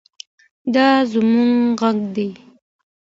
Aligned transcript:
دا 0.73 0.87
زموږ 1.11 1.57
غږ 1.79 1.97
دی. 2.15 2.29